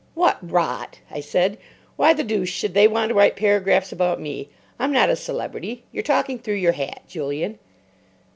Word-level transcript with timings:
"What 0.15 0.39
rot!" 0.41 0.97
I 1.11 1.19
said. 1.21 1.59
"Why 1.95 2.11
the 2.13 2.23
deuce 2.23 2.49
should 2.49 2.73
they 2.73 2.87
want 2.87 3.09
to 3.09 3.13
write 3.13 3.35
paragraphs 3.35 3.91
about 3.91 4.19
me? 4.19 4.49
I'm 4.79 4.91
not 4.91 5.11
a 5.11 5.15
celebrity. 5.15 5.83
You're 5.91 6.01
talking 6.01 6.39
through 6.39 6.55
your 6.55 6.71
hat, 6.71 7.03
Julian." 7.07 7.59